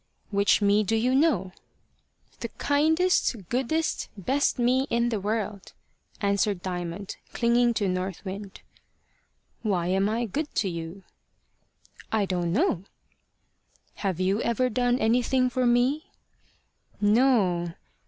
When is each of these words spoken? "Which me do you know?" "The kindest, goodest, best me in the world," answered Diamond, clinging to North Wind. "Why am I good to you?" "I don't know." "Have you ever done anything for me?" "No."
"Which 0.31 0.63
me 0.63 0.83
do 0.83 0.95
you 0.95 1.13
know?" 1.13 1.51
"The 2.39 2.49
kindest, 2.49 3.35
goodest, 3.49 4.09
best 4.17 4.57
me 4.57 4.87
in 4.89 5.09
the 5.09 5.19
world," 5.19 5.73
answered 6.19 6.63
Diamond, 6.63 7.17
clinging 7.33 7.75
to 7.75 7.87
North 7.87 8.25
Wind. 8.25 8.61
"Why 9.61 9.85
am 9.89 10.09
I 10.09 10.25
good 10.25 10.55
to 10.55 10.69
you?" 10.69 11.03
"I 12.11 12.25
don't 12.25 12.51
know." 12.51 12.85
"Have 13.97 14.19
you 14.19 14.41
ever 14.41 14.69
done 14.71 14.97
anything 14.97 15.51
for 15.51 15.67
me?" 15.67 16.09
"No." 16.99 17.73